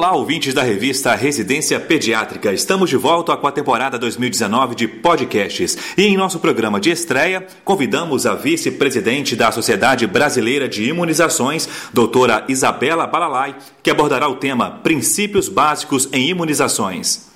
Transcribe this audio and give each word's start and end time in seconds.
Olá, 0.00 0.12
ouvintes 0.12 0.54
da 0.54 0.62
revista 0.62 1.14
Residência 1.14 1.78
Pediátrica. 1.78 2.50
Estamos 2.54 2.88
de 2.88 2.96
volta 2.96 3.36
com 3.36 3.46
a 3.46 3.52
temporada 3.52 3.98
2019 3.98 4.74
de 4.74 4.88
podcasts. 4.88 5.76
E 5.94 6.06
em 6.06 6.16
nosso 6.16 6.40
programa 6.40 6.80
de 6.80 6.90
estreia, 6.90 7.46
convidamos 7.66 8.24
a 8.24 8.34
vice-presidente 8.34 9.36
da 9.36 9.52
Sociedade 9.52 10.06
Brasileira 10.06 10.66
de 10.66 10.88
Imunizações, 10.88 11.68
doutora 11.92 12.46
Isabela 12.48 13.06
Balalai, 13.06 13.54
que 13.82 13.90
abordará 13.90 14.26
o 14.26 14.36
tema 14.36 14.80
Princípios 14.82 15.50
Básicos 15.50 16.08
em 16.14 16.30
Imunizações. 16.30 17.28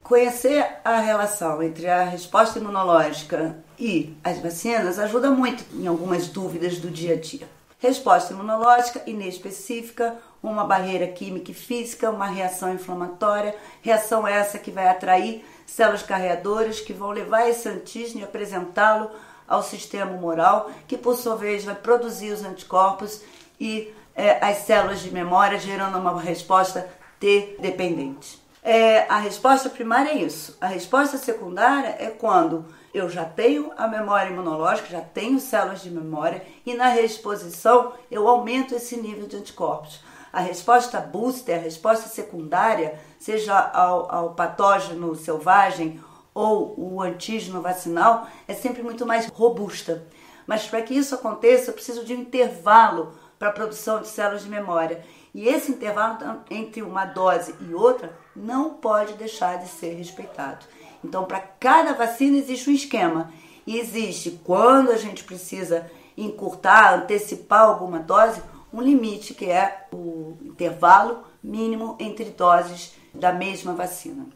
Conhecer 0.00 0.64
a 0.84 1.00
relação 1.00 1.60
entre 1.64 1.88
a 1.88 2.04
resposta 2.04 2.60
imunológica 2.60 3.58
e 3.76 4.14
as 4.22 4.38
vacinas 4.38 5.00
ajuda 5.00 5.32
muito 5.32 5.64
em 5.76 5.88
algumas 5.88 6.28
dúvidas 6.28 6.78
do 6.78 6.92
dia 6.92 7.14
a 7.14 7.16
dia. 7.16 7.48
Resposta 7.84 8.32
imunológica 8.32 9.02
inespecífica, 9.06 10.16
uma 10.42 10.64
barreira 10.64 11.06
química 11.06 11.50
e 11.50 11.54
física, 11.54 12.10
uma 12.10 12.24
reação 12.24 12.72
inflamatória, 12.72 13.54
reação 13.82 14.26
essa 14.26 14.58
que 14.58 14.70
vai 14.70 14.88
atrair 14.88 15.44
células 15.66 16.02
carreadoras 16.02 16.80
que 16.80 16.94
vão 16.94 17.10
levar 17.10 17.46
esse 17.46 17.68
antígeno 17.68 18.20
e 18.20 18.24
apresentá-lo 18.24 19.10
ao 19.46 19.62
sistema 19.62 20.12
humoral, 20.12 20.70
que 20.88 20.96
por 20.96 21.14
sua 21.14 21.36
vez 21.36 21.62
vai 21.62 21.74
produzir 21.74 22.32
os 22.32 22.42
anticorpos 22.42 23.20
e 23.60 23.92
é, 24.16 24.42
as 24.42 24.60
células 24.60 25.00
de 25.00 25.10
memória, 25.10 25.58
gerando 25.58 25.98
uma 25.98 26.18
resposta 26.18 26.88
T 27.20 27.58
dependente. 27.60 28.42
É, 28.66 29.00
a 29.10 29.18
resposta 29.18 29.68
primária 29.68 30.12
é 30.12 30.16
isso. 30.16 30.56
A 30.58 30.66
resposta 30.66 31.18
secundária 31.18 31.96
é 31.98 32.06
quando 32.06 32.64
eu 32.94 33.10
já 33.10 33.22
tenho 33.22 33.70
a 33.76 33.86
memória 33.86 34.30
imunológica, 34.30 34.88
já 34.88 35.02
tenho 35.02 35.38
células 35.38 35.82
de 35.82 35.90
memória 35.90 36.42
e 36.64 36.72
na 36.72 36.88
reexposição 36.88 37.92
eu 38.10 38.26
aumento 38.26 38.74
esse 38.74 38.96
nível 38.96 39.26
de 39.26 39.36
anticorpos. 39.36 40.00
A 40.32 40.40
resposta 40.40 40.98
booster, 40.98 41.58
a 41.58 41.62
resposta 41.62 42.08
secundária, 42.08 42.98
seja 43.18 43.54
ao, 43.54 44.10
ao 44.10 44.30
patógeno 44.34 45.14
selvagem 45.14 46.00
ou 46.32 46.74
o 46.78 47.02
antígeno 47.02 47.60
vacinal, 47.60 48.26
é 48.48 48.54
sempre 48.54 48.82
muito 48.82 49.04
mais 49.04 49.26
robusta. 49.26 50.06
Mas 50.46 50.66
para 50.66 50.80
que 50.80 50.94
isso 50.94 51.14
aconteça, 51.14 51.70
eu 51.70 51.74
preciso 51.74 52.02
de 52.02 52.14
um 52.14 52.20
intervalo 52.20 53.12
para 53.38 53.48
a 53.48 53.52
produção 53.52 54.00
de 54.00 54.08
células 54.08 54.42
de 54.42 54.48
memória. 54.48 55.04
E 55.34 55.48
esse 55.48 55.72
intervalo 55.72 56.16
entre 56.48 56.80
uma 56.80 57.04
dose 57.04 57.54
e 57.60 57.74
outra 57.74 58.16
não 58.36 58.74
pode 58.74 59.14
deixar 59.14 59.58
de 59.58 59.68
ser 59.68 59.94
respeitado. 59.94 60.64
Então, 61.04 61.24
para 61.24 61.40
cada 61.40 61.92
vacina 61.92 62.38
existe 62.38 62.70
um 62.70 62.74
esquema. 62.74 63.32
E 63.66 63.78
existe, 63.78 64.40
quando 64.44 64.90
a 64.92 64.96
gente 64.96 65.24
precisa 65.24 65.90
encurtar, 66.16 66.94
antecipar 66.94 67.62
alguma 67.62 67.98
dose, 67.98 68.40
um 68.72 68.80
limite 68.80 69.34
que 69.34 69.46
é 69.46 69.86
o 69.92 70.36
intervalo 70.42 71.24
mínimo 71.42 71.96
entre 71.98 72.26
doses 72.26 72.94
da 73.12 73.32
mesma 73.32 73.74
vacina. 73.74 74.26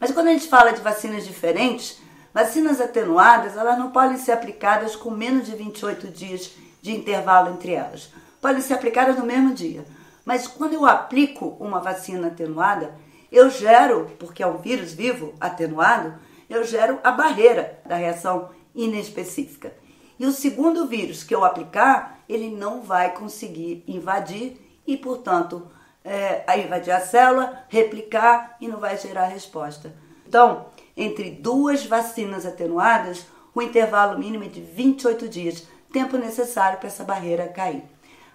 Mas 0.00 0.10
quando 0.10 0.28
a 0.28 0.32
gente 0.32 0.48
fala 0.48 0.72
de 0.72 0.80
vacinas 0.80 1.26
diferentes, 1.26 1.98
vacinas 2.32 2.80
atenuadas, 2.80 3.56
elas 3.56 3.78
não 3.78 3.90
podem 3.90 4.18
ser 4.18 4.32
aplicadas 4.32 4.94
com 4.96 5.10
menos 5.10 5.46
de 5.46 5.56
28 5.56 6.08
dias 6.08 6.52
de 6.80 6.94
intervalo 6.94 7.50
entre 7.50 7.72
elas. 7.72 8.10
Podem 8.40 8.60
ser 8.60 8.74
aplicadas 8.74 9.16
no 9.16 9.24
mesmo 9.24 9.54
dia. 9.54 9.84
Mas 10.26 10.48
quando 10.48 10.72
eu 10.72 10.84
aplico 10.84 11.56
uma 11.60 11.80
vacina 11.80 12.26
atenuada, 12.26 12.96
eu 13.30 13.48
gero, 13.48 14.10
porque 14.18 14.42
é 14.42 14.46
um 14.46 14.58
vírus 14.58 14.92
vivo 14.92 15.32
atenuado, 15.40 16.14
eu 16.50 16.64
gero 16.64 16.98
a 17.04 17.12
barreira 17.12 17.80
da 17.86 17.94
reação 17.94 18.50
inespecífica. 18.74 19.72
E 20.18 20.26
o 20.26 20.32
segundo 20.32 20.86
vírus 20.86 21.22
que 21.22 21.32
eu 21.32 21.44
aplicar, 21.44 22.18
ele 22.28 22.50
não 22.50 22.82
vai 22.82 23.14
conseguir 23.14 23.84
invadir 23.86 24.80
e, 24.84 24.96
portanto, 24.96 25.70
é, 26.04 26.44
invadir 26.58 26.92
a 26.92 27.00
célula, 27.00 27.64
replicar 27.68 28.56
e 28.60 28.66
não 28.66 28.80
vai 28.80 28.96
gerar 28.96 29.26
resposta. 29.26 29.94
Então, 30.26 30.66
entre 30.96 31.30
duas 31.30 31.86
vacinas 31.86 32.44
atenuadas, 32.44 33.26
o 33.54 33.62
intervalo 33.62 34.18
mínimo 34.18 34.44
é 34.44 34.48
de 34.48 34.60
28 34.60 35.28
dias, 35.28 35.68
tempo 35.92 36.16
necessário 36.16 36.78
para 36.78 36.88
essa 36.88 37.04
barreira 37.04 37.46
cair. 37.48 37.84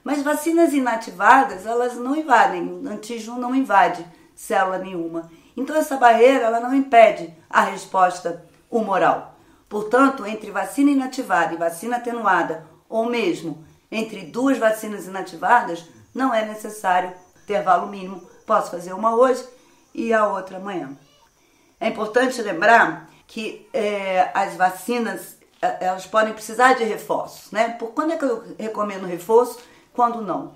Mas 0.03 0.23
vacinas 0.23 0.73
inativadas, 0.73 1.65
elas 1.65 1.95
não 1.95 2.15
invadem, 2.15 2.63
o 2.63 2.87
antígeno 2.89 3.37
não 3.37 3.55
invade 3.55 4.05
célula 4.35 4.79
nenhuma. 4.79 5.29
Então 5.55 5.75
essa 5.75 5.97
barreira 5.97 6.45
ela 6.45 6.59
não 6.59 6.73
impede 6.73 7.33
a 7.49 7.61
resposta 7.61 8.43
humoral. 8.69 9.35
Portanto, 9.69 10.25
entre 10.25 10.51
vacina 10.51 10.91
inativada 10.91 11.53
e 11.53 11.57
vacina 11.57 11.97
atenuada, 11.97 12.65
ou 12.89 13.05
mesmo 13.05 13.63
entre 13.91 14.23
duas 14.23 14.57
vacinas 14.57 15.05
inativadas, 15.05 15.85
não 16.13 16.33
é 16.33 16.45
necessário 16.45 17.13
intervalo 17.43 17.87
mínimo. 17.87 18.27
Posso 18.45 18.71
fazer 18.71 18.93
uma 18.93 19.15
hoje 19.15 19.45
e 19.93 20.13
a 20.13 20.27
outra 20.27 20.57
amanhã. 20.57 20.97
É 21.79 21.87
importante 21.87 22.41
lembrar 22.41 23.09
que 23.27 23.67
é, 23.73 24.29
as 24.33 24.55
vacinas 24.55 25.37
é, 25.61 25.85
elas 25.85 26.05
podem 26.05 26.33
precisar 26.33 26.73
de 26.73 26.83
reforços, 26.83 27.51
né? 27.51 27.69
Por 27.69 27.91
quando 27.91 28.13
é 28.13 28.17
que 28.17 28.25
eu 28.25 28.43
recomendo 28.57 29.05
reforço? 29.05 29.59
Quando 29.93 30.21
não? 30.21 30.53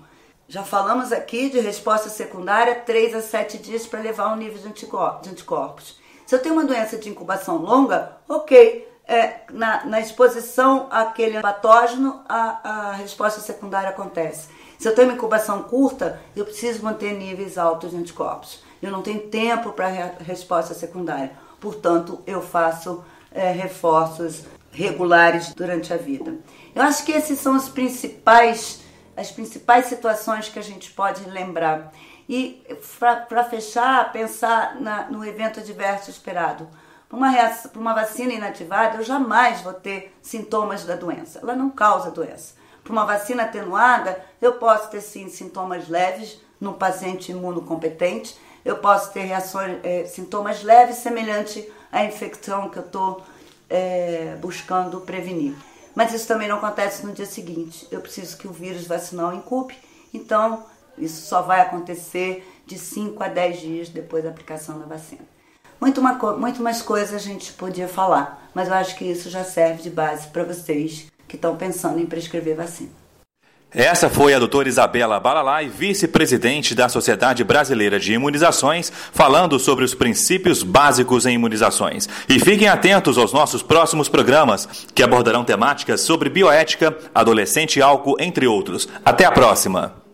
Já 0.48 0.62
falamos 0.62 1.12
aqui 1.12 1.50
de 1.50 1.58
resposta 1.60 2.08
secundária, 2.08 2.76
3 2.76 3.16
a 3.16 3.20
7 3.20 3.58
dias 3.58 3.86
para 3.86 4.00
levar 4.00 4.32
um 4.32 4.36
nível 4.36 4.58
de 4.58 4.68
anticorpos. 5.28 5.98
Se 6.24 6.34
eu 6.34 6.40
tenho 6.40 6.54
uma 6.54 6.64
doença 6.64 6.96
de 6.96 7.08
incubação 7.08 7.56
longa, 7.56 8.16
ok, 8.28 8.88
é, 9.06 9.40
na, 9.50 9.84
na, 9.84 10.00
exposição 10.00 10.88
àquele 10.90 11.40
patógeno, 11.40 12.22
a, 12.28 12.88
a 12.90 12.92
resposta 12.92 13.40
secundária 13.40 13.90
acontece. 13.90 14.48
Se 14.78 14.88
eu 14.88 14.94
tenho 14.94 15.08
uma 15.08 15.14
incubação 15.14 15.62
curta, 15.62 16.20
eu 16.34 16.44
preciso 16.44 16.82
manter 16.82 17.12
níveis 17.14 17.56
altos 17.56 17.90
de 17.90 17.96
anticorpos. 17.96 18.62
Eu 18.82 18.90
não 18.90 19.02
tenho 19.02 19.28
tempo 19.28 19.72
para 19.72 19.86
a 19.86 20.22
resposta 20.22 20.74
secundária. 20.74 21.32
Portanto, 21.60 22.20
eu 22.26 22.42
faço 22.42 23.04
é, 23.32 23.50
reforços 23.52 24.44
regulares 24.70 25.54
durante 25.54 25.92
a 25.92 25.96
vida. 25.96 26.34
Eu 26.74 26.82
acho 26.82 27.04
que 27.04 27.12
esses 27.12 27.38
são 27.38 27.56
os 27.56 27.68
principais 27.68 28.80
as 29.16 29.30
principais 29.30 29.86
situações 29.86 30.48
que 30.48 30.58
a 30.58 30.62
gente 30.62 30.90
pode 30.90 31.28
lembrar. 31.28 31.92
E 32.28 32.62
para 32.98 33.44
fechar, 33.44 34.12
pensar 34.12 34.80
na, 34.80 35.08
no 35.10 35.24
evento 35.24 35.60
adverso 35.60 36.10
esperado. 36.10 36.68
Para 37.08 37.16
uma, 37.16 37.30
uma 37.76 37.94
vacina 37.94 38.32
inativada, 38.32 38.98
eu 38.98 39.04
jamais 39.04 39.60
vou 39.60 39.72
ter 39.72 40.16
sintomas 40.20 40.84
da 40.84 40.96
doença. 40.96 41.38
Ela 41.40 41.54
não 41.54 41.70
causa 41.70 42.10
doença. 42.10 42.54
Para 42.82 42.92
uma 42.92 43.04
vacina 43.04 43.44
atenuada, 43.44 44.20
eu 44.42 44.54
posso 44.54 44.90
ter 44.90 45.00
sim 45.00 45.28
sintomas 45.28 45.88
leves 45.88 46.40
num 46.60 46.72
paciente 46.72 47.30
imunocompetente. 47.30 48.36
Eu 48.64 48.78
posso 48.78 49.12
ter 49.12 49.20
reações, 49.20 49.78
é, 49.84 50.04
sintomas 50.04 50.62
leves 50.64 50.96
semelhante 50.96 51.68
à 51.92 52.04
infecção 52.04 52.68
que 52.68 52.78
eu 52.78 52.84
estou 52.84 53.22
é, 53.70 54.36
buscando 54.40 55.00
prevenir. 55.00 55.54
Mas 55.96 56.12
isso 56.12 56.28
também 56.28 56.46
não 56.46 56.58
acontece 56.58 57.06
no 57.06 57.14
dia 57.14 57.24
seguinte. 57.24 57.88
Eu 57.90 58.02
preciso 58.02 58.36
que 58.36 58.46
o 58.46 58.52
vírus 58.52 58.86
vacinal 58.86 59.34
incupe, 59.34 59.74
então 60.12 60.66
isso 60.98 61.26
só 61.26 61.40
vai 61.40 61.62
acontecer 61.62 62.46
de 62.66 62.78
5 62.78 63.22
a 63.22 63.28
10 63.28 63.60
dias 63.60 63.88
depois 63.88 64.22
da 64.22 64.28
aplicação 64.28 64.78
da 64.78 64.84
vacina. 64.84 65.22
Muito, 65.80 65.98
uma, 65.98 66.12
muito 66.36 66.62
mais 66.62 66.82
coisas 66.82 67.14
a 67.14 67.18
gente 67.18 67.54
podia 67.54 67.88
falar, 67.88 68.50
mas 68.54 68.68
eu 68.68 68.74
acho 68.74 68.94
que 68.96 69.06
isso 69.06 69.30
já 69.30 69.42
serve 69.42 69.82
de 69.82 69.90
base 69.90 70.28
para 70.28 70.44
vocês 70.44 71.06
que 71.26 71.36
estão 71.36 71.56
pensando 71.56 71.98
em 71.98 72.06
prescrever 72.06 72.56
vacina. 72.56 73.05
Essa 73.76 74.08
foi 74.08 74.32
a 74.32 74.38
doutora 74.38 74.70
Isabela 74.70 75.20
Balalai, 75.20 75.68
vice-presidente 75.68 76.74
da 76.74 76.88
Sociedade 76.88 77.44
Brasileira 77.44 78.00
de 78.00 78.14
Imunizações, 78.14 78.90
falando 79.12 79.58
sobre 79.58 79.84
os 79.84 79.94
princípios 79.94 80.62
básicos 80.62 81.26
em 81.26 81.34
imunizações. 81.34 82.08
E 82.26 82.38
fiquem 82.40 82.68
atentos 82.68 83.18
aos 83.18 83.34
nossos 83.34 83.62
próximos 83.62 84.08
programas, 84.08 84.66
que 84.94 85.02
abordarão 85.02 85.44
temáticas 85.44 86.00
sobre 86.00 86.30
bioética, 86.30 86.96
adolescente 87.14 87.78
e 87.78 87.82
álcool, 87.82 88.16
entre 88.18 88.46
outros. 88.46 88.88
Até 89.04 89.26
a 89.26 89.30
próxima! 89.30 90.05